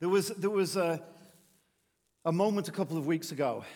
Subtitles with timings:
[0.00, 1.02] There was, there was a,
[2.24, 3.66] a moment a couple of weeks ago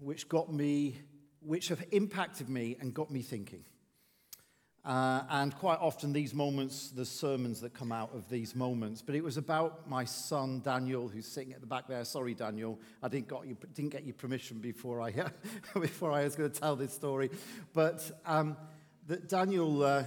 [0.00, 0.96] which got me,
[1.38, 3.64] which have impacted me and got me thinking.
[4.84, 9.02] Uh, and quite often, these moments, the sermons that come out of these moments.
[9.02, 12.04] But it was about my son Daniel, who's sitting at the back there.
[12.04, 15.12] Sorry, Daniel, I didn't, got you, didn't get your permission before I,
[15.80, 17.30] before I was going to tell this story.
[17.72, 18.56] But um,
[19.06, 20.04] that Daniel, uh,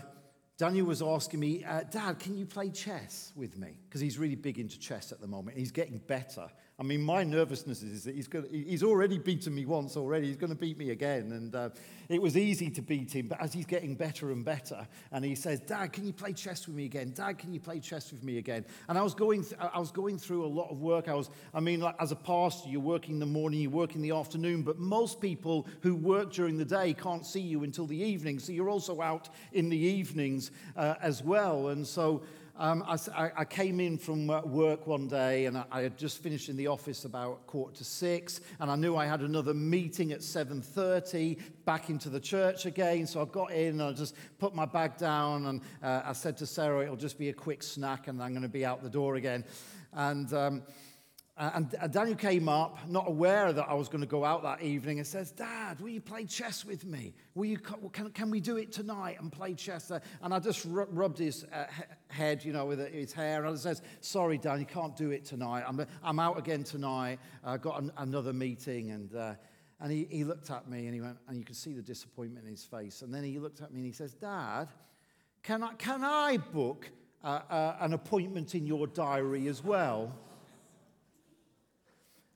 [0.61, 3.79] Daniel was asking me, uh, Dad, can you play chess with me?
[3.89, 5.57] Because he's really big into chess at the moment.
[5.57, 6.47] He's getting better.
[6.81, 10.25] I mean, my nervousness is that he's, gonna, he's already beaten me once already.
[10.25, 11.31] He's going to beat me again.
[11.31, 11.69] And uh,
[12.09, 15.35] it was easy to beat him, but as he's getting better and better, and he
[15.35, 17.13] says, Dad, can you play chess with me again?
[17.15, 18.65] Dad, can you play chess with me again?
[18.89, 21.07] And I was going, th- I was going through a lot of work.
[21.07, 23.93] I was, I mean, like, as a pastor, you're working in the morning, you work
[23.93, 27.85] in the afternoon, but most people who work during the day can't see you until
[27.85, 28.39] the evening.
[28.39, 31.67] So you're also out in the evenings uh, as well.
[31.67, 32.23] And so
[32.61, 36.47] um, I, I, came in from work one day and I, I, had just finished
[36.47, 40.19] in the office about quarter to six and I knew I had another meeting at
[40.19, 43.07] 7.30 back into the church again.
[43.07, 46.37] So I got in and I just put my bag down and uh, I said
[46.37, 48.89] to Sarah, it'll just be a quick snack and I'm going to be out the
[48.89, 49.43] door again.
[49.93, 50.31] And...
[50.31, 50.61] Um,
[51.41, 54.99] and Daniel came up, not aware that I was going to go out that evening,
[54.99, 57.15] and says, Dad, will you play chess with me?
[57.33, 59.91] Will you, can, can we do it tonight and play chess?
[60.21, 61.65] And I just rubbed his uh,
[62.09, 65.25] head, you know, with his hair, and I says, Sorry, Dan, you can't do it
[65.25, 65.63] tonight.
[65.67, 67.17] I'm, I'm out again tonight.
[67.43, 68.91] I got an, another meeting.
[68.91, 69.33] And, uh,
[69.79, 72.45] and he, he looked at me and he went, and you could see the disappointment
[72.45, 73.01] in his face.
[73.01, 74.67] And then he looked at me and he says, Dad,
[75.41, 76.91] can I, can I book
[77.23, 80.13] uh, uh an appointment in your diary as well?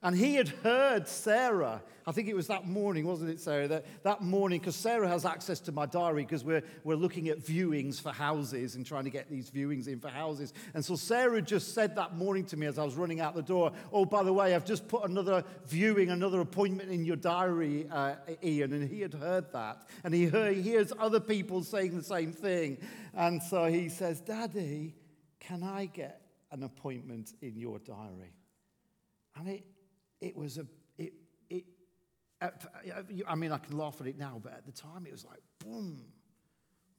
[0.06, 1.82] And he had heard Sarah.
[2.06, 3.66] I think it was that morning, wasn't it, Sarah?
[3.66, 7.40] That, that morning, because Sarah has access to my diary because we're, we're looking at
[7.40, 10.54] viewings for houses and trying to get these viewings in for houses.
[10.74, 13.42] And so Sarah just said that morning to me as I was running out the
[13.42, 17.88] door, Oh, by the way, I've just put another viewing, another appointment in your diary,
[17.90, 18.74] uh, Ian.
[18.74, 19.88] And he had heard that.
[20.04, 22.78] And he, heard, he hears other people saying the same thing.
[23.12, 24.94] And so he says, Daddy,
[25.40, 26.20] can I get
[26.52, 28.34] an appointment in your diary?
[29.34, 29.64] And it,
[30.20, 30.66] it was a,
[30.98, 31.12] it,
[31.50, 31.64] it,
[33.26, 35.40] I mean, I can laugh at it now, but at the time it was like,
[35.58, 36.04] boom,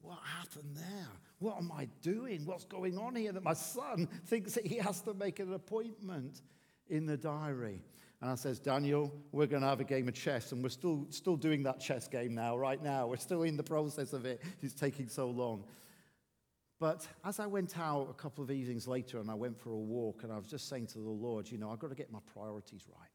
[0.02, 1.08] what happened there?
[1.40, 2.46] What am I doing?
[2.46, 6.42] What's going on here that my son thinks that he has to make an appointment
[6.90, 7.84] in the diary?
[8.22, 10.52] And I says, Daniel, we're going to have a game of chess.
[10.52, 13.08] And we're still, still doing that chess game now, right now.
[13.08, 14.42] We're still in the process of it.
[14.62, 15.66] It's taking so long.
[16.80, 19.78] But as I went out a couple of evenings later and I went for a
[19.78, 22.12] walk, and I was just saying to the Lord, you know, I've got to get
[22.12, 23.10] my priorities right.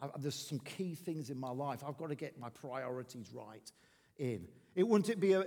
[0.00, 1.82] I, there's some key things in my life.
[1.86, 3.70] I've got to get my priorities right
[4.18, 4.46] in.
[4.76, 5.44] It wouldn't it be a,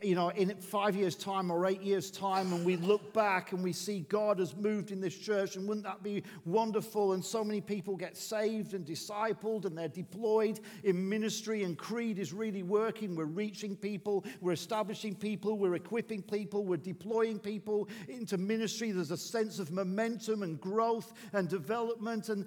[0.00, 3.62] you know, in five years' time or eight years' time, and we look back and
[3.62, 7.12] we see God has moved in this church, and wouldn't that be wonderful?
[7.12, 12.18] And so many people get saved and discipled, and they're deployed in ministry, and Creed
[12.18, 13.14] is really working.
[13.14, 18.90] We're reaching people, we're establishing people, we're equipping people, we're deploying people into ministry.
[18.90, 22.46] There's a sense of momentum and growth and development, and,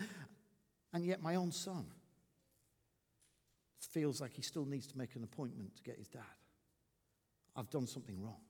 [0.92, 1.86] and yet my own son
[3.96, 6.22] feels like he still needs to make an appointment to get his dad.
[7.56, 8.42] I've done something wrong.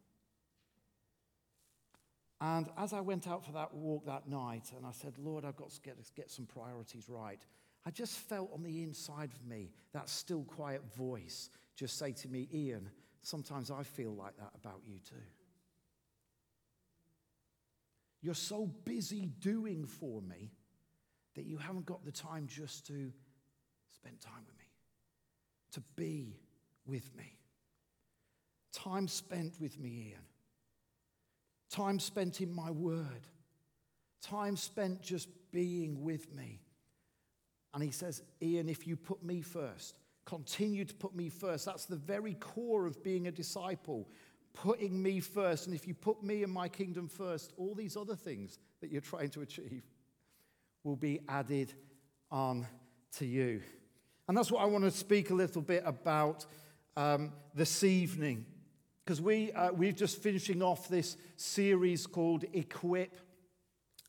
[2.42, 5.56] And as I went out for that walk that night, and I said, Lord, I've
[5.56, 7.40] got to get, get some priorities right,
[7.86, 12.28] I just felt on the inside of me that still quiet voice just say to
[12.28, 12.90] me, Ian,
[13.22, 15.16] sometimes I feel like that about you too.
[18.24, 20.52] You're so busy doing for me
[21.36, 23.12] that you haven't got the time just to
[23.92, 24.55] spend time with me
[25.76, 26.38] to be
[26.86, 27.38] with me.
[28.74, 30.22] Time spent with me, Ian.
[31.70, 33.28] Time spent in my word.
[34.22, 36.62] Time spent just being with me.
[37.74, 41.66] And he says, Ian, if you put me first, continue to put me first.
[41.66, 44.08] That's the very core of being a disciple,
[44.54, 45.68] putting me first.
[45.68, 49.02] And if you put me and my kingdom first, all these other things that you're
[49.02, 49.84] trying to achieve
[50.86, 51.74] will be added
[52.32, 52.66] on
[53.18, 53.62] to you.
[54.28, 56.46] And that's what I want to speak a little bit about
[56.98, 58.46] um, this evening.
[59.04, 63.20] Because we, uh, we're just finishing off this series called Equip.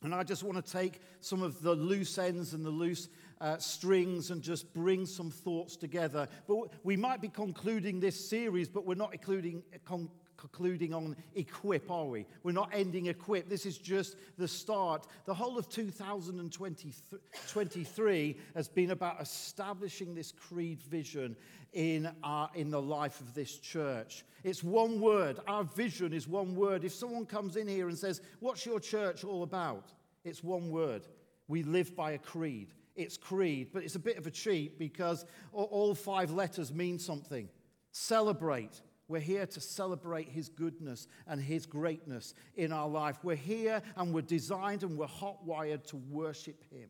[0.03, 3.09] And I just want to take some of the loose ends and the loose
[3.41, 6.29] uh, strings and just bring some thoughts together.
[6.47, 11.91] But we might be concluding this series, but we're not including, con- concluding on equip,
[11.91, 12.27] are we?
[12.43, 13.49] We're not ending equip.
[13.49, 15.07] This is just the start.
[15.25, 21.37] The whole of 2023 has been about establishing this creed vision
[21.73, 24.25] in, our, in the life of this church.
[24.45, 25.41] It's one word.
[25.47, 26.85] Our vision is one word.
[26.85, 29.93] If someone comes in here and says, What's your church all about?
[30.25, 31.07] It's one word.
[31.49, 32.73] We live by a creed.
[32.97, 37.49] It's creed, but it's a bit of a cheat because all five letters mean something.
[37.93, 38.81] Celebrate.
[39.09, 43.19] We're here to celebrate His goodness and His greatness in our life.
[43.23, 46.89] We're here and we're designed and we're hot wired to worship Him.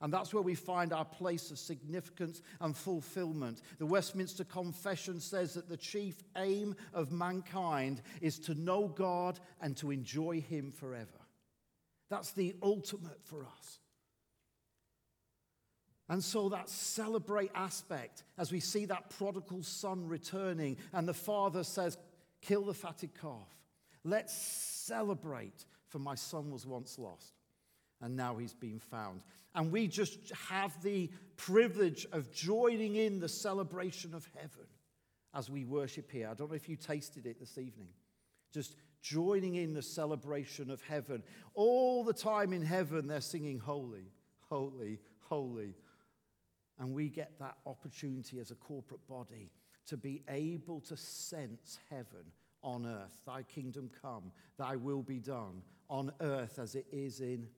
[0.00, 3.62] And that's where we find our place of significance and fulfillment.
[3.78, 9.76] The Westminster Confession says that the chief aim of mankind is to know God and
[9.78, 11.06] to enjoy Him forever.
[12.10, 13.78] That's the ultimate for us.
[16.08, 21.64] And so that celebrate aspect, as we see that prodigal son returning, and the father
[21.64, 21.98] says,
[22.42, 23.48] Kill the fatted calf.
[24.04, 27.32] Let's celebrate, for my son was once lost,
[28.00, 29.22] and now he's been found.
[29.54, 34.66] And we just have the privilege of joining in the celebration of heaven
[35.34, 36.28] as we worship here.
[36.30, 37.88] I don't know if you tasted it this evening.
[38.52, 41.22] Just joining in the celebration of heaven.
[41.54, 44.12] All the time in heaven, they're singing, Holy,
[44.48, 45.74] Holy, Holy,
[46.78, 49.50] and we get that opportunity as a corporate body
[49.86, 52.32] to be able to sense heaven
[52.62, 53.22] on earth.
[53.26, 57.48] Thy kingdom come, thy will be done on earth as it is in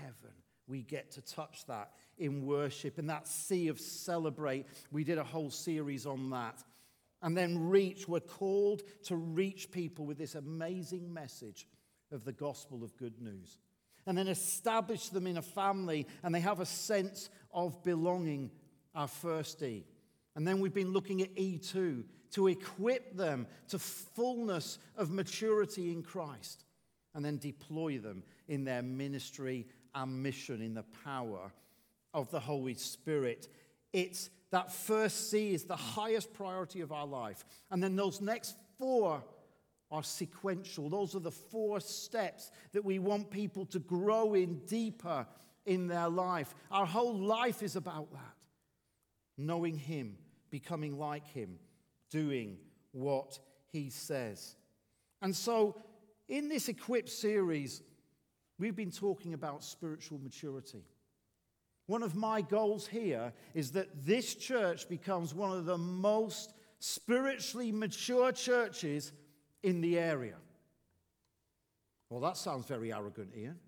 [0.00, 0.34] heaven.
[0.66, 4.66] We get to touch that in worship, in that C of celebrate.
[4.90, 6.62] We did a whole series on that.
[7.22, 11.68] And then reach, we're called to reach people with this amazing message
[12.10, 13.58] of the gospel of good news
[14.06, 18.50] and then establish them in a family and they have a sense of belonging,
[18.94, 19.84] our first E.
[20.34, 26.02] And then we've been looking at E2 to equip them to fullness of maturity in
[26.02, 26.64] Christ
[27.14, 31.52] and then deploy them in their ministry and mission in the power
[32.14, 33.48] of the Holy Spirit.
[33.92, 37.44] It's that first C is the highest priority of our life.
[37.70, 39.22] And then those next four
[39.92, 40.88] are sequential.
[40.88, 45.26] Those are the four steps that we want people to grow in deeper
[45.66, 46.54] in their life.
[46.70, 48.34] Our whole life is about that
[49.38, 50.16] knowing Him,
[50.50, 51.58] becoming like Him,
[52.10, 52.58] doing
[52.92, 53.38] what
[53.72, 54.56] He says.
[55.20, 55.80] And so,
[56.28, 57.82] in this Equip series,
[58.58, 60.84] we've been talking about spiritual maturity.
[61.86, 67.72] One of my goals here is that this church becomes one of the most spiritually
[67.72, 69.12] mature churches
[69.62, 70.36] in the area.
[72.10, 73.58] Well, that sounds very arrogant, Ian.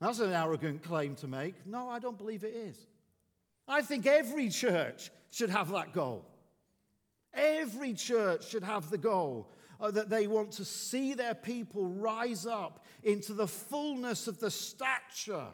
[0.00, 1.66] That's an arrogant claim to make.
[1.66, 2.76] No, I don't believe it is.
[3.68, 6.24] I think every church should have that goal.
[7.34, 9.50] Every church should have the goal
[9.80, 14.50] uh, that they want to see their people rise up into the fullness of the
[14.50, 15.48] stature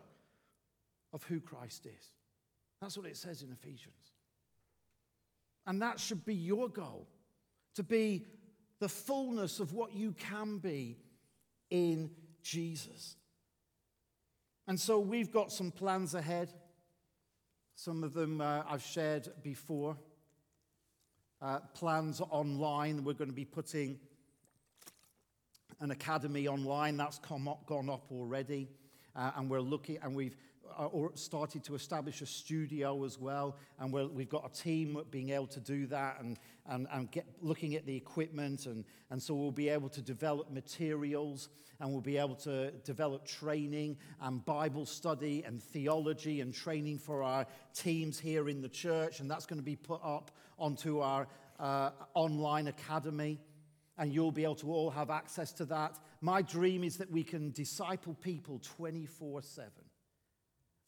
[1.13, 2.11] of who Christ is.
[2.81, 3.95] That's what it says in Ephesians.
[5.67, 7.07] And that should be your goal
[7.75, 8.27] to be
[8.83, 10.99] the fullness of what you can be
[11.71, 12.11] in
[12.43, 13.15] Jesus.
[14.67, 16.53] And so we've got some plans ahead.
[17.77, 19.97] Some of them uh, I've shared before.
[21.41, 23.05] Uh, plans online.
[23.05, 24.01] We're going to be putting
[25.79, 26.97] an academy online.
[26.97, 28.69] That's come up, gone up already.
[29.15, 30.37] Uh, and we're looking, and we've
[30.79, 35.31] uh, started to establish a studio as well, and we have got a team being
[35.31, 36.39] able to do that and,
[36.69, 40.51] and, and get, looking at the equipment, and, and so we'll be able to develop
[40.51, 41.49] materials,
[41.81, 47.23] and we'll be able to develop training and Bible study and theology and training for
[47.23, 51.27] our teams here in the church, and that's going to be put up onto our
[51.59, 53.41] uh, online academy.
[53.99, 55.99] And you'll be able to all have access to that.
[56.23, 59.71] My dream is that we can disciple people 24 7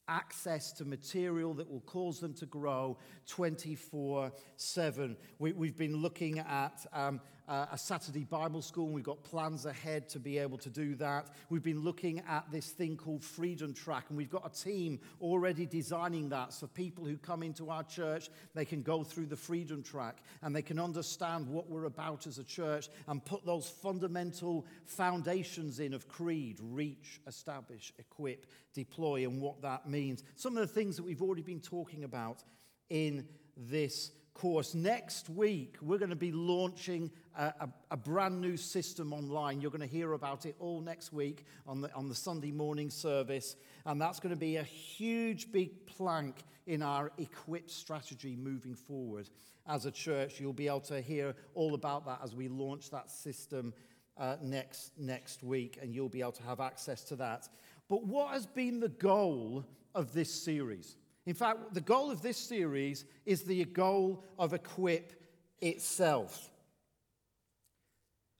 [0.08, 5.16] access to material that will cause them to grow 24 7.
[5.38, 9.66] We, have been looking at um, uh, a Saturday Bible school, and we've got plans
[9.66, 11.28] ahead to be able to do that.
[11.50, 15.66] We've been looking at this thing called Freedom Track, and we've got a team already
[15.66, 19.82] designing that so people who come into our church, they can go through the Freedom
[19.82, 24.66] Track and they can understand what we're about as a church and put those fundamental
[24.86, 30.22] foundations in of creed, reach, establish, equip, deploy, and what that means.
[30.36, 32.42] Some of the things that we've already been talking about
[32.88, 34.74] in this course.
[34.74, 39.60] Next week, we're going to be launching a, a, a, brand new system online.
[39.60, 42.90] You're going to hear about it all next week on the, on the Sunday morning
[42.90, 43.56] service.
[43.86, 49.30] And that's going to be a huge, big plank in our equip strategy moving forward
[49.66, 50.40] as a church.
[50.40, 53.72] You'll be able to hear all about that as we launch that system
[54.16, 57.48] uh, next, next week, and you'll be able to have access to that.
[57.88, 59.64] But what has been the goal
[59.94, 60.96] of this series?
[61.26, 65.12] In fact, the goal of this series is the goal of Equip
[65.60, 66.50] itself.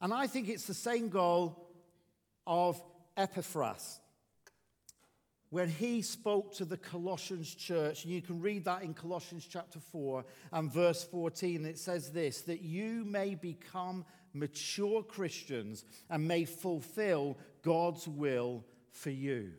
[0.01, 1.69] And I think it's the same goal
[2.47, 2.83] of
[3.17, 4.01] Epaphras.
[5.55, 9.79] when he spoke to the Colossians church, and you can read that in Colossians chapter
[9.79, 16.45] 4 and verse 14, it says this that you may become mature Christians and may
[16.45, 19.53] fulfill God's will for you.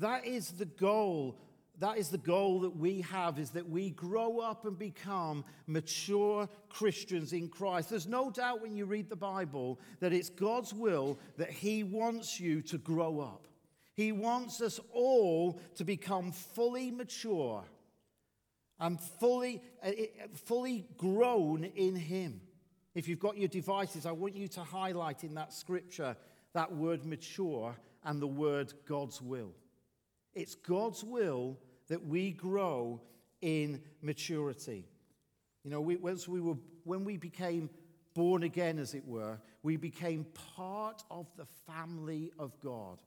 [0.00, 1.38] That is the goal.
[1.78, 6.48] That is the goal that we have is that we grow up and become mature
[6.70, 7.90] Christians in Christ.
[7.90, 12.40] There's no doubt when you read the Bible that it's God's will that He wants
[12.40, 13.46] you to grow up.
[13.94, 17.64] He wants us all to become fully mature
[18.80, 19.92] and fully, uh,
[20.34, 22.40] fully grown in Him.
[22.94, 26.16] If you've got your devices, I want you to highlight in that scripture
[26.54, 29.52] that word mature and the word God's will.
[30.34, 33.00] It's God's will that we grow
[33.40, 34.84] in maturity.
[35.64, 37.70] You know, we, once we were, when we became
[38.14, 40.26] born again, as it were, we became
[40.56, 42.98] part of the family of God.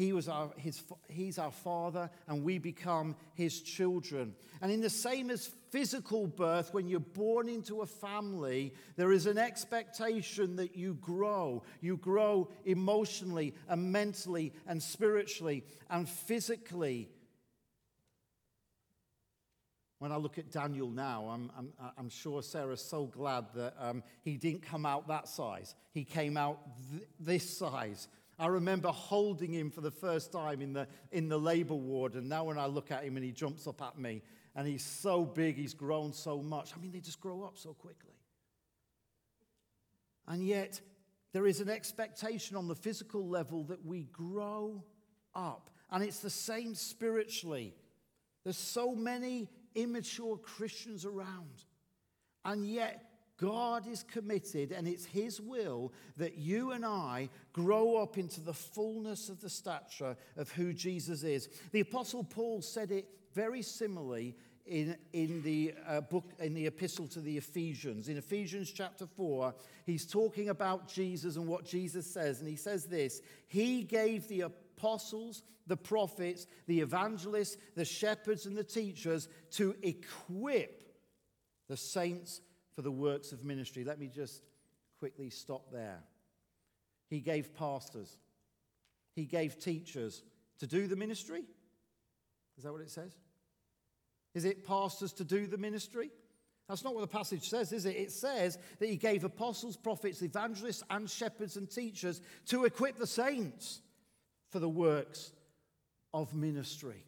[0.00, 4.34] He was our, his, he's our father, and we become his children.
[4.62, 9.26] And in the same as physical birth, when you're born into a family, there is
[9.26, 11.62] an expectation that you grow.
[11.82, 17.10] You grow emotionally and mentally and spiritually and physically.
[20.00, 24.02] When I look at Daniel now, I'm, I'm, I'm sure Sarah's so glad that um,
[24.22, 25.76] he didn't come out that size.
[25.92, 26.58] He came out
[26.90, 28.08] th- this size
[28.40, 32.26] I remember holding him for the first time in the, in the labor ward, and
[32.26, 34.22] now when I look at him and he jumps up at me,
[34.56, 36.72] and he's so big, he's grown so much.
[36.74, 38.14] I mean, they just grow up so quickly.
[40.26, 40.80] And yet,
[41.34, 44.82] there is an expectation on the physical level that we grow
[45.34, 45.68] up.
[45.90, 47.74] And it's the same spiritually.
[48.42, 51.64] There's so many immature Christians around.
[52.44, 53.10] And yet,
[53.40, 58.52] God is committed, and it's His will that you and I grow up into the
[58.52, 61.48] fullness of the stature of who Jesus is.
[61.72, 64.36] The Apostle Paul said it very similarly
[64.66, 68.08] in, in the uh, book, in the epistle to the Ephesians.
[68.08, 69.54] In Ephesians chapter 4,
[69.86, 74.44] he's talking about Jesus and what Jesus says, and he says this He gave the
[74.80, 80.82] apostles, the prophets, the evangelists, the shepherds, and the teachers to equip
[81.68, 82.40] the saints
[82.74, 83.84] for the works of ministry.
[83.84, 84.42] Let me just
[84.98, 86.02] quickly stop there.
[87.08, 88.16] He gave pastors,
[89.14, 90.22] he gave teachers
[90.58, 91.42] to do the ministry.
[92.56, 93.12] Is that what it says?
[94.34, 96.10] Is it pastors to do the ministry?
[96.68, 97.96] That's not what the passage says, is it?
[97.96, 103.08] It says that he gave apostles, prophets, evangelists, and shepherds and teachers to equip the
[103.08, 103.80] saints
[104.50, 105.32] for the works
[106.12, 107.04] of ministry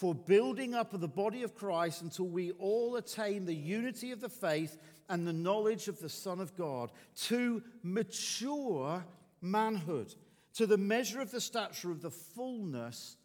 [0.00, 4.22] for building up of the body of Christ until we all attain the unity of
[4.22, 4.78] the faith
[5.10, 6.90] and the knowledge of the Son of God,
[7.24, 9.04] to mature
[9.42, 10.14] manhood,
[10.54, 13.18] to the measure of the stature of the fullness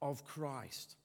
[0.00, 0.96] of Christ.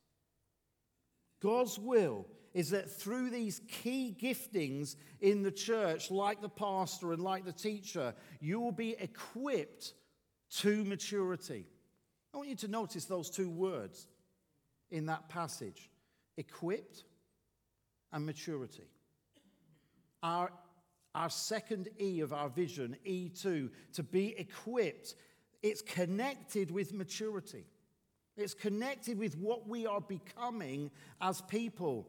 [1.42, 7.22] God's will is that through these key giftings in the church, like the pastor and
[7.22, 9.92] like the teacher, you will be equipped
[10.58, 11.66] to maturity.
[12.34, 14.08] I want you to notice those two words
[14.92, 15.90] in that passage
[16.38, 17.04] equipped
[18.12, 18.88] and maturity.
[20.24, 20.52] Our,
[21.16, 25.16] our second E of our vision, E2, to be equipped,
[25.62, 27.66] it's connected with maturity.
[28.38, 30.92] It's connected with what we are becoming
[31.22, 32.08] as people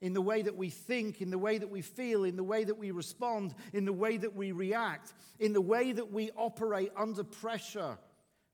[0.00, 2.64] in the way that we think, in the way that we feel, in the way
[2.64, 6.92] that we respond, in the way that we react, in the way that we operate
[6.96, 7.98] under pressure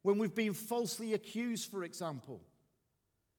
[0.02, 2.40] when we've been falsely accused, for example.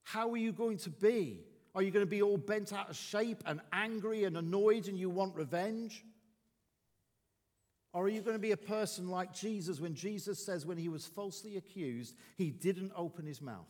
[0.04, 1.40] How are you going to be?
[1.74, 4.98] Are you going to be all bent out of shape and angry and annoyed and
[4.98, 6.06] you want revenge?
[7.92, 10.90] Or are you going to be a person like Jesus when Jesus says, when he
[10.90, 13.70] was falsely accused, he didn't open his mouth,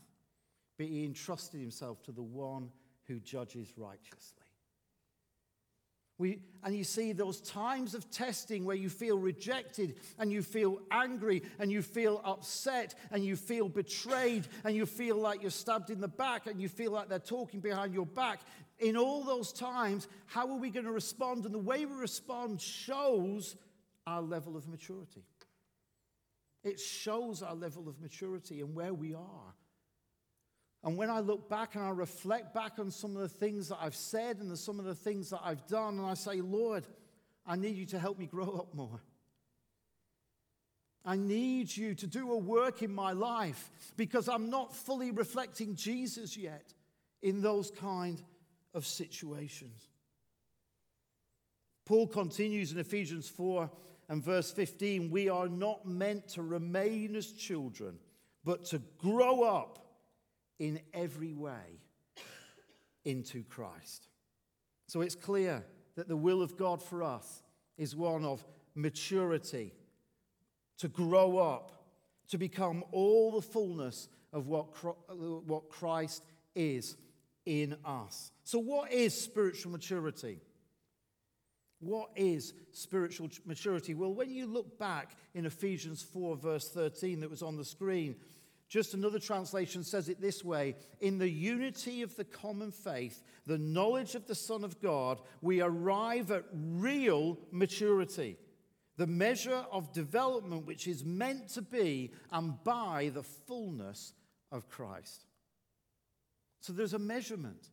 [0.78, 2.70] but he entrusted himself to the one
[3.08, 4.46] who judges righteously?
[6.18, 10.80] We, and you see those times of testing where you feel rejected and you feel
[10.90, 15.90] angry and you feel upset and you feel betrayed and you feel like you're stabbed
[15.90, 18.40] in the back and you feel like they're talking behind your back.
[18.80, 21.44] In all those times, how are we going to respond?
[21.46, 23.58] And the way we respond shows
[24.08, 25.26] our level of maturity.
[26.64, 29.54] It shows our level of maturity and where we are.
[30.86, 33.80] And when I look back and I reflect back on some of the things that
[33.82, 36.86] I've said and the, some of the things that I've done, and I say, Lord,
[37.46, 39.02] I need you to help me grow up more.
[41.04, 45.76] I need you to do a work in my life because I'm not fully reflecting
[45.76, 46.74] Jesus yet
[47.24, 48.22] in those kind
[48.76, 49.90] of situations.
[51.86, 53.70] Paul continues in Ephesians 4
[54.10, 57.98] and verse 15 we are not meant to remain as children
[58.44, 59.85] but to grow up
[60.60, 61.82] in every way
[63.04, 64.08] into Christ.
[64.88, 65.64] So it's clear
[65.96, 67.44] that the will of God for us
[67.78, 69.74] is one of maturity,
[70.78, 71.72] to grow up,
[72.30, 74.68] to become all the fullness of what,
[75.10, 76.24] what Christ
[76.56, 76.98] is
[77.46, 78.32] in us.
[78.44, 80.42] So, what is spiritual maturity?
[81.80, 83.94] What is spiritual maturity?
[83.94, 88.16] Well, when you look back in Ephesians 4, verse 13, that was on the screen,
[88.76, 93.58] just another translation says it this way In the unity of the common faith, the
[93.58, 98.38] knowledge of the Son of God, we arrive at real maturity,
[98.98, 104.12] the measure of development which is meant to be and by the fullness
[104.52, 105.24] of Christ.
[106.60, 107.70] So there's a measurement.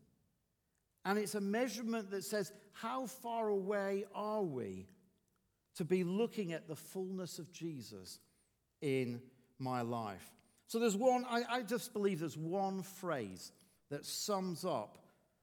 [1.05, 4.87] And it's a measurement that says, how far away are we
[5.75, 8.21] to be looking at the fullness of Jesus
[8.81, 9.21] in
[9.59, 10.31] my life?
[10.73, 13.52] So there's one, I, I just believe there's one phrase
[13.91, 14.97] that sums up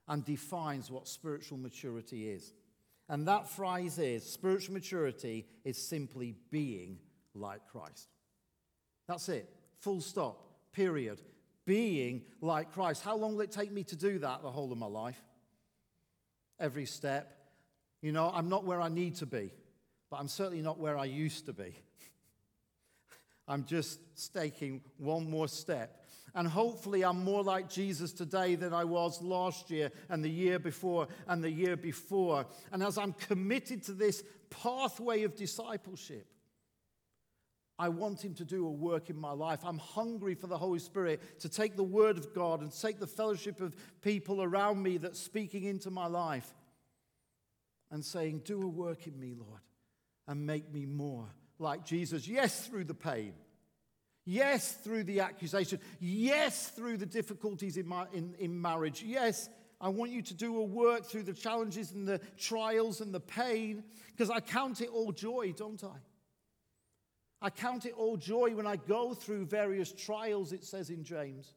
[0.08, 2.52] and defines what spiritual maturity is.
[3.08, 6.98] And that phrase is spiritual maturity is simply being
[7.36, 8.10] like Christ.
[9.08, 9.48] That's it.
[9.82, 10.42] Full stop.
[10.72, 11.22] Period.
[11.64, 13.04] Being like Christ.
[13.04, 15.22] How long will it take me to do that the whole of my life?
[16.60, 17.38] every step.
[18.02, 19.52] You know, I'm not where I need to be,
[20.10, 21.76] but I'm certainly not where I used to be.
[23.50, 26.06] I'm just staking one more step.
[26.36, 30.60] And hopefully, I'm more like Jesus today than I was last year and the year
[30.60, 32.46] before and the year before.
[32.72, 36.28] And as I'm committed to this pathway of discipleship,
[37.80, 39.62] I want Him to do a work in my life.
[39.64, 43.08] I'm hungry for the Holy Spirit to take the Word of God and take the
[43.08, 46.54] fellowship of people around me that's speaking into my life
[47.90, 49.62] and saying, Do a work in me, Lord,
[50.28, 51.30] and make me more
[51.60, 52.28] like Jesus.
[52.28, 53.34] Yes, through the pain.
[54.26, 55.80] Yes, through the accusation.
[56.00, 59.04] Yes, through the difficulties in, my, in, in marriage.
[59.04, 59.50] Yes,
[59.82, 63.20] I want you to do a work through the challenges and the trials and the
[63.20, 65.98] pain because I count it all joy, don't I?
[67.42, 71.54] I count it all joy when I go through various trials, it says in James,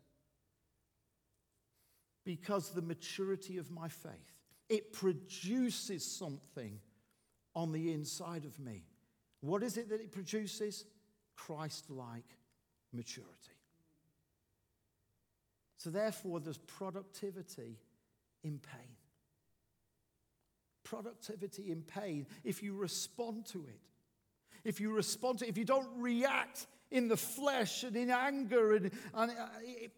[2.25, 4.13] because the maturity of my faith
[4.73, 6.79] it produces something
[7.55, 8.85] on the inside of me.
[9.43, 10.85] What is it that it produces?
[11.37, 12.39] Christ like
[12.93, 13.59] maturity.
[15.77, 17.77] So, therefore, there's productivity
[18.45, 18.97] in pain.
[20.85, 23.81] Productivity in pain if you respond to it.
[24.65, 28.75] If you respond to it, if you don't react in the flesh and in anger,
[28.75, 29.47] and, and uh,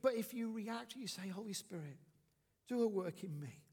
[0.00, 1.98] but if you react, you say, Holy Spirit,
[2.66, 3.63] do a work in me.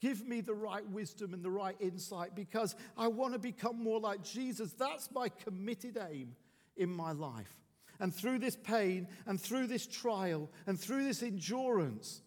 [0.00, 4.00] Give me the right wisdom and the right insight because I want to become more
[4.00, 4.72] like Jesus.
[4.72, 6.34] That's my committed aim
[6.76, 7.54] in my life.
[7.98, 12.22] And through this pain and through this trial and through this endurance,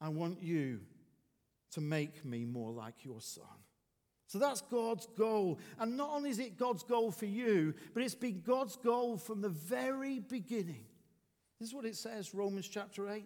[0.00, 0.80] I want you
[1.72, 3.44] to make me more like your son.
[4.26, 5.58] So that's God's goal.
[5.78, 9.42] And not only is it God's goal for you, but it's been God's goal from
[9.42, 10.84] the very beginning.
[11.58, 13.24] This is what it says, Romans chapter 8.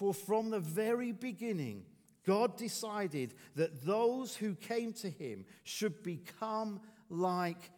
[0.00, 1.84] For from the very beginning,
[2.24, 7.70] God decided that those who came to him should become like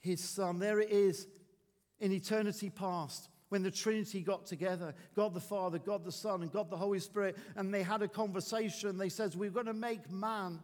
[0.00, 0.58] his son.
[0.58, 1.28] There it is
[2.00, 6.50] in eternity past when the Trinity got together God the Father, God the Son, and
[6.50, 8.98] God the Holy Spirit, and they had a conversation.
[8.98, 10.58] They said, We're going to make man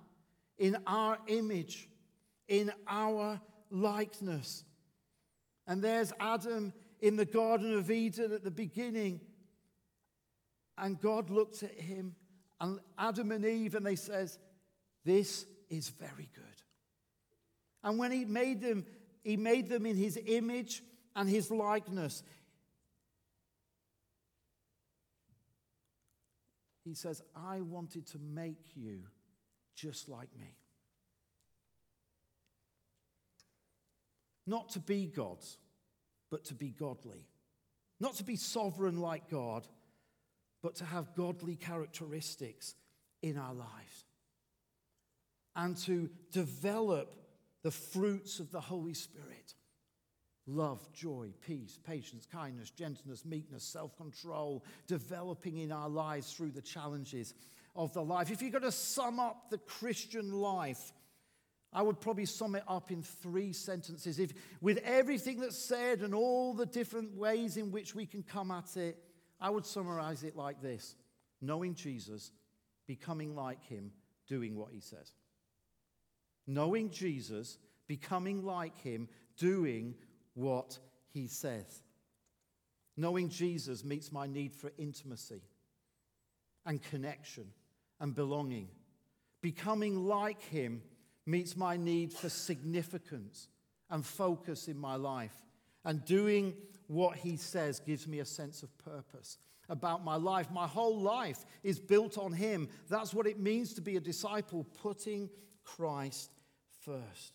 [0.59, 1.89] in our image,
[2.49, 4.65] in our likeness.
[5.69, 9.21] And there's Adam in the Garden of Eden at the beginning
[10.77, 12.15] and God looked at him
[12.61, 14.39] and Adam and Eve, and they says,
[15.05, 16.45] This is very good.
[17.83, 18.87] And when he made them,
[19.23, 20.83] he made them in his image
[21.15, 22.23] and his likeness.
[26.85, 29.01] He says, I wanted to make you
[29.75, 30.57] just like me.
[34.47, 35.57] Not to be gods,
[36.31, 37.27] but to be godly.
[38.01, 39.67] Not to be sovereign like God,
[40.65, 42.75] but to have godly characteristics
[43.21, 44.07] in our lives
[45.55, 47.15] and to develop
[47.63, 49.53] the fruits of the Holy Spirit
[50.47, 56.63] love, joy, peace, patience, kindness, gentleness, meekness, self control, developing in our lives through the
[56.63, 57.35] challenges
[57.77, 58.31] of the life.
[58.31, 60.95] If you're going to sum up the Christian life,
[61.75, 64.19] I would probably sum it up in three sentences.
[64.19, 68.51] If, with everything that's said and all the different ways in which we can come
[68.51, 68.99] at it,
[69.41, 70.97] I would summarize it like this
[71.41, 72.31] knowing Jesus,
[72.87, 73.93] becoming like him,
[74.27, 75.13] doing what he says.
[76.47, 79.95] Knowing Jesus, becoming like him, doing
[80.35, 80.79] what
[81.13, 81.83] he says.
[82.97, 85.43] Knowing Jesus meets my need for intimacy
[86.65, 87.47] and connection
[88.01, 88.69] and belonging.
[89.43, 90.83] Becoming like him
[91.27, 93.49] meets my need for significance
[93.91, 95.35] and focus in my life.
[95.85, 96.55] And doing
[96.87, 100.51] what he says gives me a sense of purpose about my life.
[100.51, 102.69] My whole life is built on him.
[102.89, 105.31] That's what it means to be a disciple, putting
[105.65, 106.31] Christ
[106.81, 107.33] first.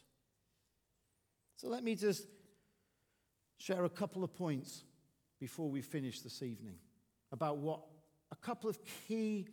[1.55, 2.27] So let me just
[3.57, 4.83] share a couple of points
[5.39, 6.77] before we finish this evening
[7.31, 7.81] about what
[8.31, 9.47] a couple of key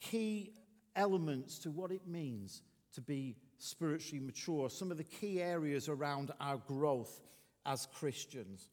[0.00, 0.52] key
[0.96, 6.32] elements to what it means to be spiritually mature, some of the key areas around
[6.40, 7.20] our growth
[7.64, 8.68] as Christians.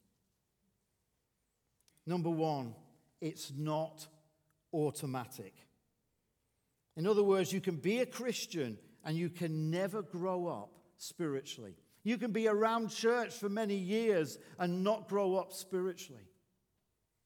[2.06, 2.74] Number one,
[3.20, 4.06] it's not
[4.72, 5.54] automatic.
[6.96, 11.76] In other words, you can be a Christian and you can never grow up spiritually.
[12.02, 16.22] You can be around church for many years and not grow up spiritually.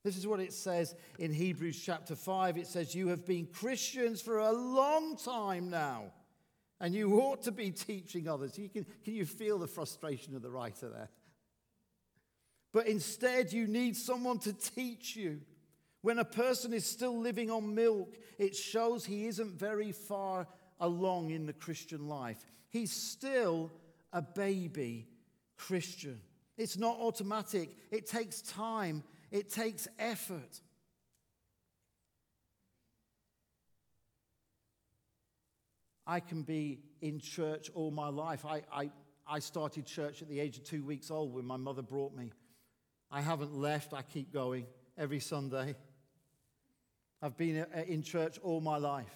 [0.05, 2.59] This is what it says in Hebrews chapter 5.
[2.59, 6.13] It says, You have been Christians for a long time now,
[6.81, 8.59] and you ought to be teaching others.
[8.59, 11.09] You can, can you feel the frustration of the writer there?
[12.75, 15.41] But instead, you need someone to teach you.
[16.03, 20.49] When a person is still living on milk, it shows he isn't very far
[20.81, 22.45] along in the Christian life.
[22.69, 23.71] He's still
[24.13, 25.07] a baby
[25.57, 26.21] Christian.
[26.59, 30.61] It's not automatic, it takes time, it takes effort.
[36.09, 38.45] I can be in church all my life.
[38.45, 38.91] I, I,
[39.27, 42.33] I started church at the age of two weeks old when my mother brought me.
[43.11, 44.67] I haven't left, I keep going
[44.99, 45.77] every Sunday.
[47.23, 49.15] I've been in church all my life.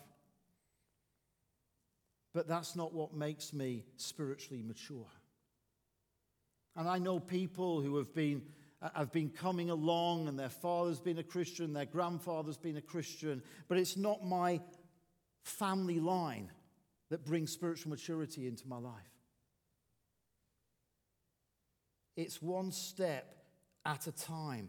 [2.33, 5.07] But that's not what makes me spiritually mature.
[6.77, 8.43] And I know people who have been,
[8.81, 12.83] uh, have been coming along and their father's been a Christian, their grandfather's been a
[12.83, 14.61] Christian, but it's not my
[15.43, 16.51] family line
[17.11, 18.93] that brings spiritual maturity into my life.
[22.17, 23.38] It's one step
[23.89, 24.69] at a time,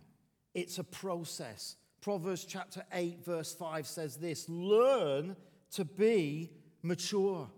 [0.53, 1.75] it's a process.
[2.01, 5.36] Proverbs chapter 8, verse 5 says this Learn
[5.73, 6.51] to be
[6.82, 7.49] mature.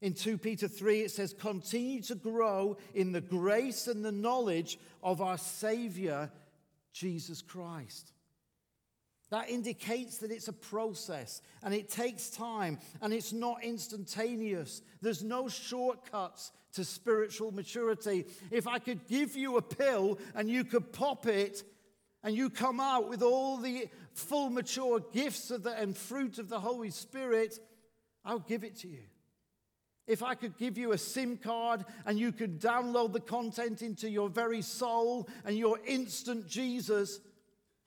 [0.00, 4.78] In 2 Peter 3, it says, Continue to grow in the grace and the knowledge
[5.02, 6.30] of our Savior,
[6.92, 8.12] Jesus Christ.
[9.30, 14.82] That indicates that it's a process and it takes time and it's not instantaneous.
[15.02, 18.26] There's no shortcuts to spiritual maturity.
[18.52, 21.64] If I could give you a pill and you could pop it
[22.22, 26.48] and you come out with all the full mature gifts of the, and fruit of
[26.48, 27.58] the Holy Spirit,
[28.24, 29.02] I'll give it to you.
[30.06, 34.08] If I could give you a SIM card and you could download the content into
[34.08, 37.18] your very soul and your instant Jesus,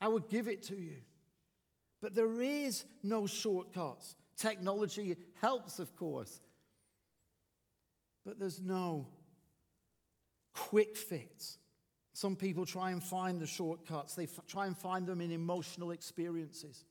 [0.02, 0.96] I would give it to you.
[2.00, 4.16] But there is no shortcuts.
[4.36, 6.40] Technology helps, of course,
[8.24, 9.06] but there's no
[10.54, 11.58] quick fix.
[12.12, 15.90] Some people try and find the shortcuts, they f- try and find them in emotional
[15.90, 16.84] experiences.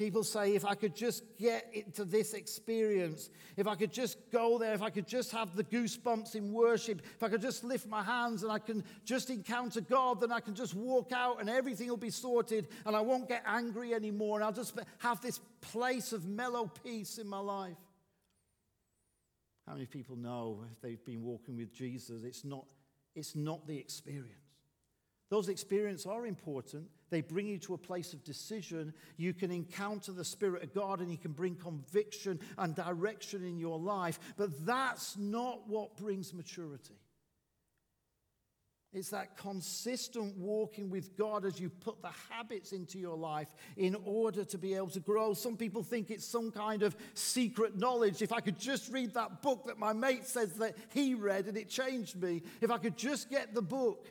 [0.00, 4.56] People say, if I could just get into this experience, if I could just go
[4.56, 7.86] there, if I could just have the goosebumps in worship, if I could just lift
[7.86, 11.50] my hands and I can just encounter God, then I can just walk out and
[11.50, 15.38] everything will be sorted and I won't get angry anymore and I'll just have this
[15.60, 17.76] place of mellow peace in my life.
[19.68, 22.64] How many people know if they've been walking with Jesus, it's not,
[23.14, 24.32] it's not the experience.
[25.28, 26.88] Those experiences are important.
[27.10, 28.94] They bring you to a place of decision.
[29.16, 33.58] You can encounter the Spirit of God and He can bring conviction and direction in
[33.58, 34.18] your life.
[34.36, 36.94] But that's not what brings maturity.
[38.92, 43.46] It's that consistent walking with God as you put the habits into your life
[43.76, 45.32] in order to be able to grow.
[45.32, 48.20] Some people think it's some kind of secret knowledge.
[48.20, 51.56] If I could just read that book that my mate says that he read and
[51.56, 54.08] it changed me, if I could just get the book,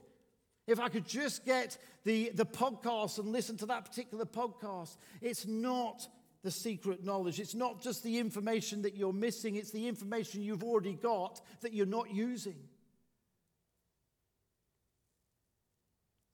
[0.69, 5.47] if I could just get the, the podcast and listen to that particular podcast, it's
[5.47, 6.08] not
[6.43, 7.39] the secret knowledge.
[7.39, 11.73] It's not just the information that you're missing, it's the information you've already got that
[11.73, 12.55] you're not using.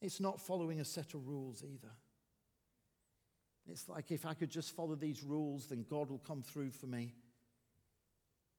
[0.02, 1.93] It's not following a set of rules either.
[3.67, 6.86] It's like if I could just follow these rules, then God will come through for
[6.86, 7.13] me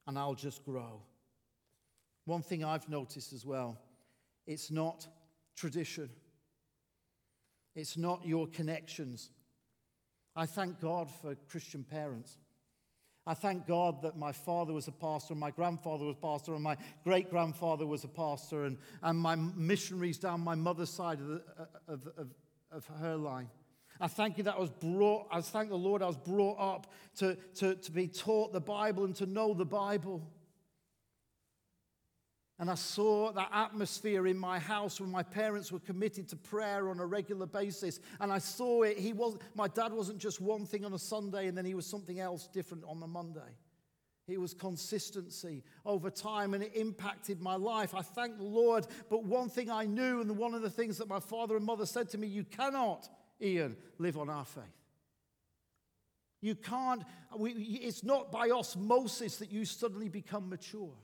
[0.06, 1.02] and I'll just grow.
[2.24, 3.78] One thing I've noticed as well
[4.46, 5.06] it's not
[5.56, 6.10] tradition,
[7.74, 9.30] it's not your connections.
[10.34, 12.38] I thank God for Christian parents.
[13.26, 16.54] I thank God that my father was a pastor, and my grandfather was a pastor,
[16.54, 21.18] and my great grandfather was a pastor, and, and my missionaries down my mother's side
[21.20, 22.34] of, the, uh, of, of,
[22.70, 23.48] of her line.
[24.00, 26.92] I thank you that I was brought, I thank the Lord I was brought up
[27.16, 30.22] to, to, to be taught the Bible and to know the Bible.
[32.58, 36.88] And I saw that atmosphere in my house when my parents were committed to prayer
[36.88, 38.00] on a regular basis.
[38.18, 38.98] And I saw it.
[38.98, 41.84] He was, my dad wasn't just one thing on a Sunday and then he was
[41.84, 43.40] something else different on the Monday.
[44.26, 47.94] It was consistency over time and it impacted my life.
[47.94, 48.86] I thank the Lord.
[49.10, 51.86] But one thing I knew, and one of the things that my father and mother
[51.86, 53.08] said to me, you cannot,
[53.40, 54.64] Ian, live on our faith.
[56.40, 57.02] You can't,
[57.36, 60.94] we, it's not by osmosis that you suddenly become mature.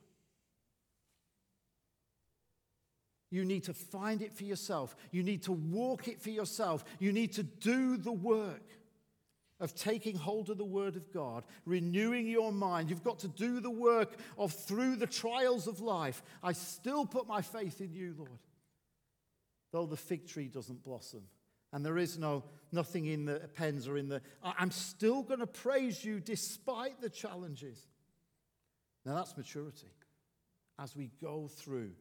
[3.32, 4.94] You need to find it for yourself.
[5.10, 6.84] You need to walk it for yourself.
[7.00, 8.62] You need to do the work
[9.58, 12.90] of taking hold of the Word of God, renewing your mind.
[12.90, 16.22] You've got to do the work of through the trials of life.
[16.42, 18.30] I still put my faith in you, Lord.
[19.72, 21.22] Though the fig tree doesn't blossom
[21.72, 25.46] and there is no nothing in the pens or in the I'm still going to
[25.46, 27.80] praise you despite the challenges.
[29.06, 29.90] Now that's maturity
[30.78, 31.92] as we go through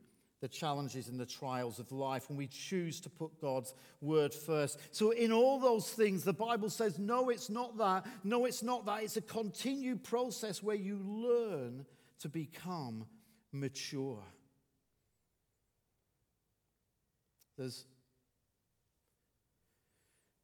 [0.42, 4.80] the challenges and the trials of life when we choose to put God's word first.
[4.92, 8.08] So, in all those things, the Bible says, no, it's not that.
[8.24, 9.04] No, it's not that.
[9.04, 11.86] It's a continued process where you learn
[12.20, 13.06] to become
[13.52, 14.24] mature.
[17.58, 17.86] There's,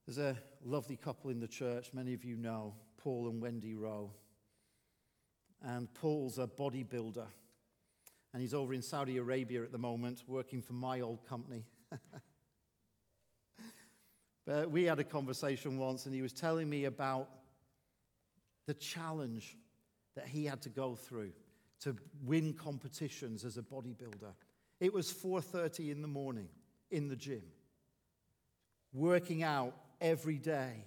[0.06, 4.12] there's a lovely couple in the church, many of you know, Paul and Wendy Rowe.
[5.64, 7.26] And Paul's a bodybuilder
[8.34, 11.64] and he's over in Saudi Arabia at the moment working for my old company.
[14.46, 17.30] but we had a conversation once, and he was telling me about
[18.66, 19.58] the challenge
[20.16, 21.32] that he had to go through
[21.80, 24.34] to win competitions as a bodybuilder.
[24.80, 26.50] It was 4:30 in the morning
[26.92, 27.44] in the gym,
[28.94, 30.86] working out every day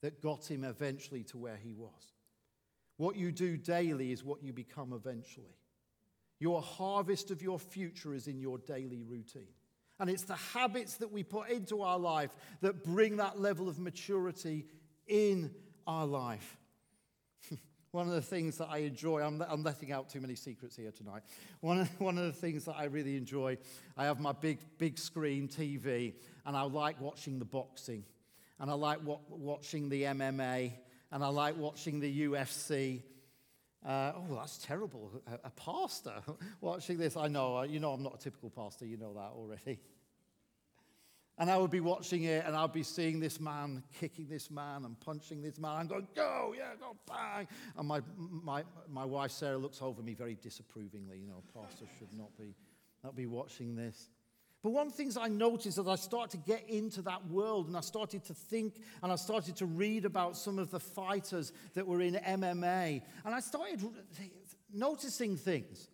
[0.00, 2.12] that got him eventually to where he was.
[2.96, 5.57] What you do daily is what you become eventually.
[6.40, 9.48] Your harvest of your future is in your daily routine.
[10.00, 13.78] And it's the habits that we put into our life that bring that level of
[13.78, 14.66] maturity
[15.08, 15.50] in
[15.86, 16.56] our life.
[17.90, 20.92] one of the things that I enjoy, I'm, I'm, letting out too many secrets here
[20.92, 21.22] tonight.
[21.60, 23.58] One of, one of the things that I really enjoy,
[23.96, 26.14] I have my big, big screen TV,
[26.46, 28.04] and I like watching the boxing,
[28.60, 30.72] and I like wa- watching the MMA,
[31.10, 33.02] and I like watching the UFC.
[33.84, 35.22] Uh, oh, that's terrible.
[35.26, 36.14] A, a pastor
[36.60, 37.16] watching this.
[37.16, 38.86] I know, uh, you know, I'm not a typical pastor.
[38.86, 39.78] You know that already.
[41.40, 44.84] And I would be watching it and I'd be seeing this man kicking this man
[44.84, 45.76] and punching this man.
[45.76, 47.46] I'm going, go, yeah, go, bang.
[47.76, 51.18] And my, my, my wife, Sarah, looks over me very disapprovingly.
[51.18, 52.56] You know, a pastor should not be,
[53.04, 54.08] not be watching this.
[54.62, 57.68] But one of the things I noticed as I started to get into that world
[57.68, 61.52] and I started to think and I started to read about some of the fighters
[61.74, 63.82] that were in MMA, and I started
[64.72, 65.88] noticing things.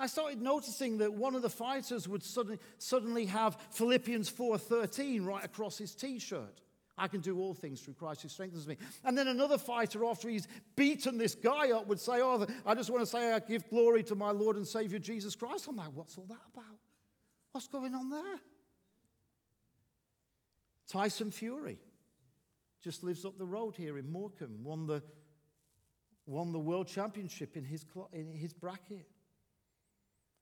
[0.00, 5.44] I started noticing that one of the fighters would suddenly, suddenly have Philippians 4:13 right
[5.44, 6.60] across his t-shirt.
[6.96, 8.76] I can do all things through Christ who strengthens me.
[9.04, 12.90] And then another fighter, after he's beaten this guy up, would say, Oh, I just
[12.90, 15.68] want to say I give glory to my Lord and Savior Jesus Christ.
[15.68, 16.76] I'm like, what's all that about?
[17.52, 18.40] What's going on there?
[20.88, 21.78] Tyson Fury
[22.82, 25.02] just lives up the road here in Morecambe, won the,
[26.26, 29.06] won the world championship in his, in his bracket.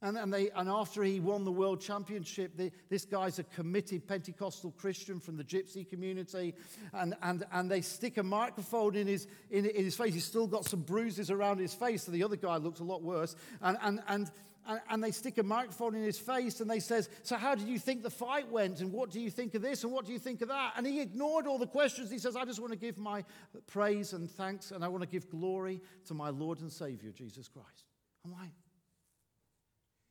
[0.03, 4.73] And, and, they, and after he won the world championship, this guy's a committed Pentecostal
[4.73, 6.55] Christian from the gypsy community.
[6.93, 10.13] And, and, and they stick a microphone in his, in, in his face.
[10.13, 12.05] He's still got some bruises around his face.
[12.05, 13.37] So the other guy looks a lot worse.
[13.63, 14.31] And, and, and,
[14.67, 17.69] and, and they stick a microphone in his face and they says, so how did
[17.69, 18.81] you think the fight went?
[18.81, 19.85] And what do you think of this?
[19.85, 20.75] And what do you think of that?
[20.77, 22.11] And he ignored all the questions.
[22.11, 23.25] He says, I just want to give my
[23.67, 27.49] praise and thanks and I want to give glory to my Lord and Savior, Jesus
[27.49, 27.85] Christ.
[28.25, 28.53] I'm like,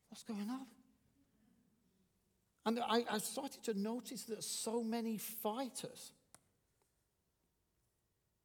[0.09, 0.65] what's going on?
[2.65, 6.13] And I, I started to notice that so many fighters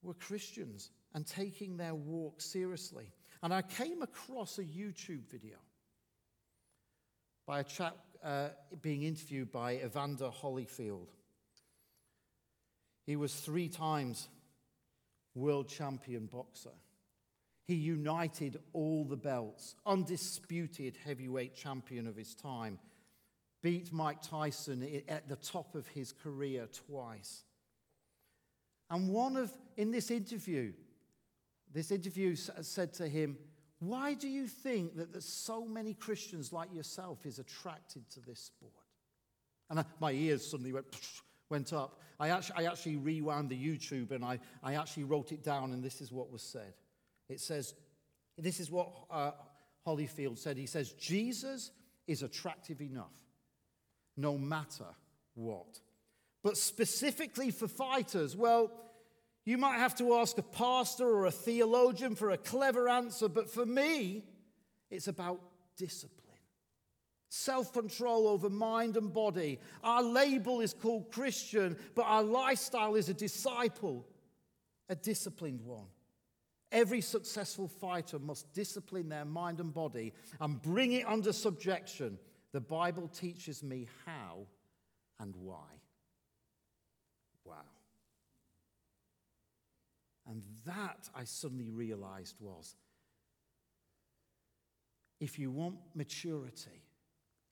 [0.03, 3.13] were Christians and taking their walk seriously.
[3.43, 5.57] And I came across a YouTube video
[7.51, 11.09] by a chap uh, being interviewed by Evander Holyfield.
[13.05, 14.29] He was three times
[15.35, 16.71] world champion boxer.
[17.67, 22.79] He united all the belts, undisputed heavyweight champion of his time,
[23.63, 27.43] beat Mike Tyson at the top of his career twice.
[28.91, 30.73] And one of, in this interview,
[31.75, 33.39] this interview said to him,
[33.81, 38.73] Why do you think that so many Christians like yourself is attracted to this sport?
[39.71, 40.87] And I, my ears suddenly went,
[41.51, 41.99] went up.
[42.19, 45.83] I actually, I actually rewound the YouTube and I, I actually wrote it down, and
[45.83, 46.75] this is what was said.
[47.31, 47.75] It says,
[48.37, 49.33] This is what uh,
[49.87, 50.59] Holyfield said.
[50.59, 51.71] He says, Jesus
[52.07, 53.17] is attractive enough,
[54.17, 54.87] no matter
[55.35, 55.81] what.
[56.43, 58.71] But specifically for fighters, well,
[59.51, 63.51] you might have to ask a pastor or a theologian for a clever answer, but
[63.51, 64.23] for me,
[64.91, 65.41] it's about
[65.77, 66.21] discipline.
[67.29, 69.59] Self control over mind and body.
[69.83, 74.07] Our label is called Christian, but our lifestyle is a disciple,
[74.89, 75.89] a disciplined one.
[76.71, 82.19] Every successful fighter must discipline their mind and body and bring it under subjection.
[82.53, 84.47] The Bible teaches me how
[85.19, 85.80] and why.
[90.31, 92.77] And that I suddenly realized was
[95.19, 96.85] if you want maturity,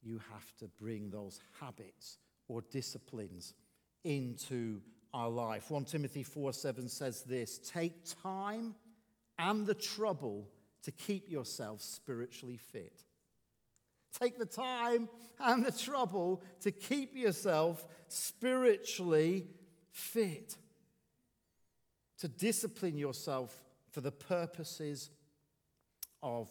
[0.01, 3.53] you have to bring those habits or disciplines
[4.05, 4.81] into
[5.13, 5.71] our life.
[5.71, 8.77] 1 Timothy 4 7 says this Take time
[9.39, 10.49] and the trouble
[10.85, 13.03] to keep yourself spiritually fit.
[14.19, 15.09] Take the time
[15.41, 19.49] and the trouble to keep yourself spiritually
[19.91, 20.57] fit.
[22.19, 23.57] To discipline yourself
[23.91, 25.11] for the purposes
[26.23, 26.49] of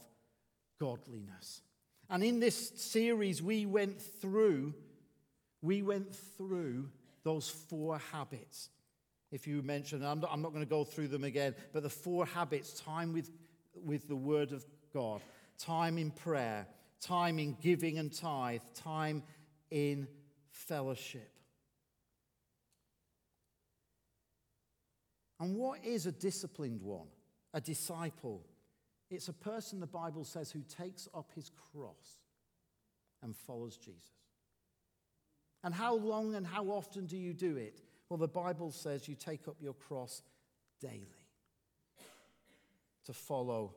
[0.79, 1.61] godliness.
[2.09, 4.73] And in this series, we went through,
[5.61, 6.89] we went through
[7.23, 8.69] those four habits.
[9.31, 11.89] If you mention, I'm not, I'm not going to go through them again, but the
[11.89, 13.29] four habits time with,
[13.75, 15.21] with the Word of God,
[15.57, 16.65] time in prayer,
[17.01, 19.21] time in giving and tithe, time
[19.69, 20.07] in
[20.49, 21.36] fellowship.
[25.39, 27.07] And what is a disciplined one?
[27.53, 28.45] A disciple?
[29.09, 32.21] It's a person, the Bible says, who takes up his cross
[33.21, 34.01] and follows Jesus.
[35.63, 37.81] And how long and how often do you do it?
[38.09, 40.21] Well, the Bible says you take up your cross
[40.79, 41.07] daily
[43.05, 43.73] to follow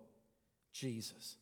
[0.73, 1.37] Jesus.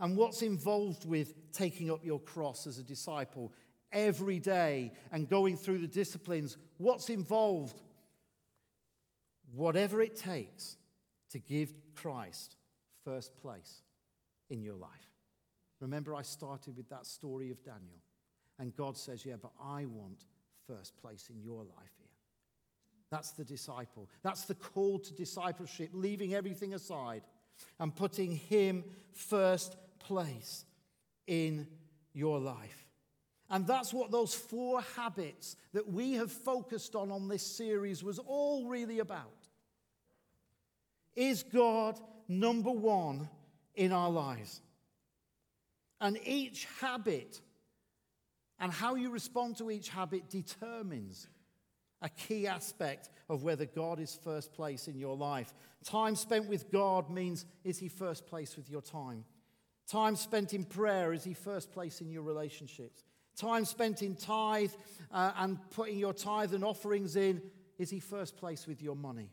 [0.00, 3.52] And what's involved with taking up your cross as a disciple
[3.90, 6.56] every day and going through the disciplines?
[6.76, 7.80] What's involved?
[9.52, 10.76] Whatever it takes
[11.30, 12.56] to give Christ
[13.04, 13.82] first place
[14.50, 14.90] in your life.
[15.80, 18.02] Remember, I started with that story of Daniel.
[18.58, 20.24] And God says, Yeah, but I want
[20.66, 22.08] first place in your life here.
[23.10, 24.08] That's the disciple.
[24.22, 27.22] That's the call to discipleship, leaving everything aside
[27.78, 30.64] and putting Him first place
[31.26, 31.66] in
[32.12, 32.86] your life.
[33.50, 38.18] And that's what those four habits that we have focused on on this series was
[38.18, 39.37] all really about.
[41.18, 43.28] Is God number one
[43.74, 44.62] in our lives?
[46.00, 47.40] And each habit
[48.60, 51.26] and how you respond to each habit determines
[52.02, 55.52] a key aspect of whether God is first place in your life.
[55.82, 59.24] Time spent with God means is He first place with your time?
[59.88, 63.02] Time spent in prayer, is He first place in your relationships?
[63.36, 64.70] Time spent in tithe
[65.10, 67.42] uh, and putting your tithe and offerings in,
[67.76, 69.32] is He first place with your money?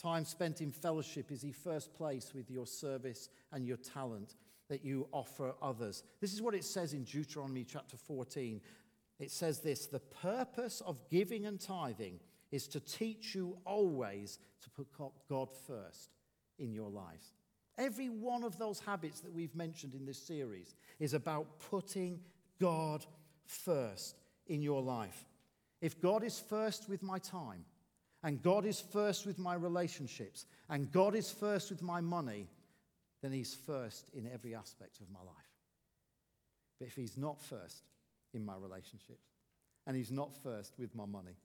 [0.00, 4.36] Time spent in fellowship, is He first place with your service and your talent
[4.68, 6.04] that you offer others?
[6.20, 8.60] This is what it says in Deuteronomy chapter 14.
[9.18, 14.70] It says this The purpose of giving and tithing is to teach you always to
[14.70, 14.88] put
[15.28, 16.10] God first
[16.58, 17.32] in your lives.
[17.76, 22.20] Every one of those habits that we've mentioned in this series is about putting
[22.60, 23.04] God
[23.44, 25.24] first in your life.
[25.80, 27.64] If God is first with my time,
[28.22, 32.48] and God is first with my relationships, and God is first with my money,
[33.22, 35.36] then He's first in every aspect of my life.
[36.78, 37.84] But if He's not first
[38.34, 39.28] in my relationships,
[39.86, 41.36] and He's not first with my money,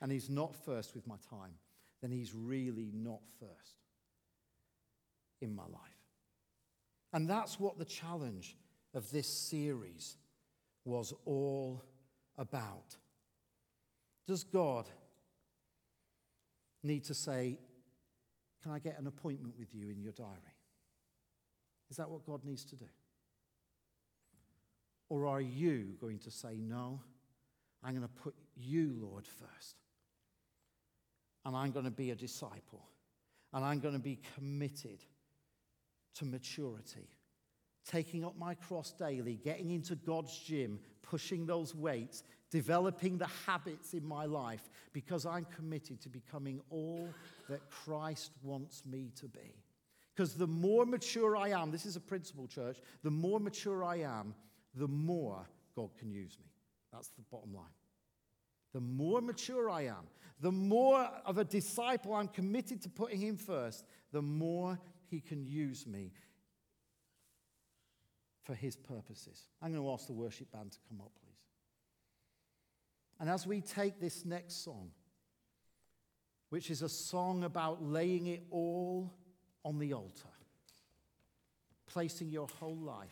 [0.00, 1.54] and He's not first with my time,
[2.02, 3.76] then He's really not first
[5.40, 5.80] in my life.
[7.12, 8.56] And that's what the challenge
[8.94, 10.16] of this series
[10.84, 11.82] was all
[12.36, 12.96] about.
[14.26, 14.88] Does God
[16.82, 17.58] need to say,
[18.62, 20.34] Can I get an appointment with you in your diary?
[21.90, 22.86] Is that what God needs to do?
[25.08, 27.00] Or are you going to say, No,
[27.82, 29.76] I'm going to put you, Lord, first.
[31.44, 32.84] And I'm going to be a disciple.
[33.52, 34.98] And I'm going to be committed
[36.16, 37.08] to maturity.
[37.86, 43.94] Taking up my cross daily, getting into God's gym, pushing those weights, developing the habits
[43.94, 47.08] in my life because I'm committed to becoming all
[47.48, 49.54] that Christ wants me to be.
[50.14, 53.96] Because the more mature I am, this is a principle, church, the more mature I
[53.96, 54.34] am,
[54.74, 55.46] the more
[55.76, 56.50] God can use me.
[56.92, 57.66] That's the bottom line.
[58.72, 60.08] The more mature I am,
[60.40, 65.44] the more of a disciple I'm committed to putting Him first, the more He can
[65.44, 66.12] use me
[68.42, 69.46] for His purposes.
[69.62, 71.27] I'm going to ask the worship band to come up, please.
[73.20, 74.90] And as we take this next song,
[76.50, 79.12] which is a song about laying it all
[79.64, 80.28] on the altar,
[81.86, 83.08] placing your whole life.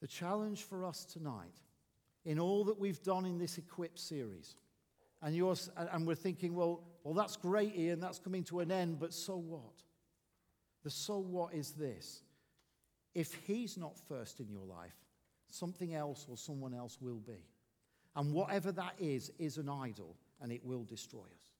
[0.00, 1.60] The challenge for us tonight,
[2.24, 4.56] in all that we've done in this Equip series,
[5.22, 8.98] and, you're, and we're thinking, well, well, that's great, Ian, that's coming to an end,
[8.98, 9.82] but so what?
[10.82, 12.22] The so what is this.
[13.14, 14.96] If he's not first in your life,
[15.54, 17.46] something else or someone else will be.
[18.14, 21.52] And whatever that is, is an idol, and it will destroy us.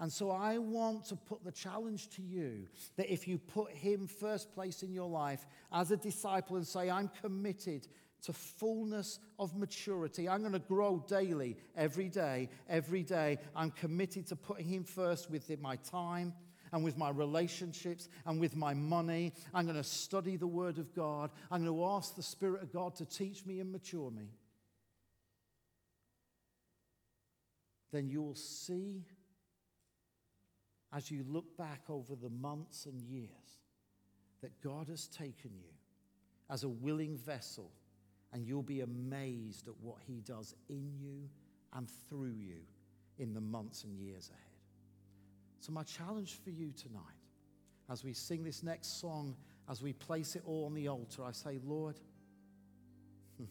[0.00, 4.08] And so I want to put the challenge to you that if you put him
[4.08, 7.86] first place in your life as a disciple and say, I'm committed
[8.22, 13.38] to fullness of maturity, I'm going to grow daily, every day, every day.
[13.54, 16.32] I'm committed to putting him first with my time
[16.74, 19.32] and with my relationships and with my money.
[19.54, 21.30] I'm going to study the Word of God.
[21.48, 24.32] I'm going to ask the Spirit of God to teach me and mature me.
[27.92, 29.04] Then you will see
[30.92, 33.30] as you look back over the months and years
[34.42, 35.70] that God has taken you
[36.50, 37.70] as a willing vessel,
[38.32, 41.28] and you'll be amazed at what He does in you
[41.72, 42.62] and through you
[43.18, 44.53] in the months and years ahead.
[45.64, 47.00] So, my challenge for you tonight,
[47.90, 49.34] as we sing this next song,
[49.66, 51.98] as we place it all on the altar, I say, Lord,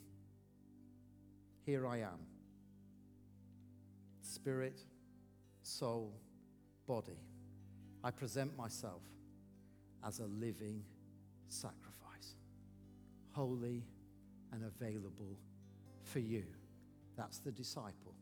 [1.65, 2.19] here I am.
[4.21, 4.79] Spirit,
[5.63, 6.13] soul,
[6.85, 7.17] body.
[8.03, 9.01] I present myself
[10.05, 10.83] as a living
[11.47, 12.35] sacrifice,
[13.31, 13.81] holy
[14.51, 15.39] and available
[16.03, 16.43] for you.
[17.17, 18.13] That's the disciple.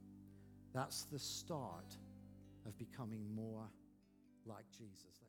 [0.73, 1.97] That's the start
[2.65, 3.65] of becoming more
[4.45, 5.20] like Jesus.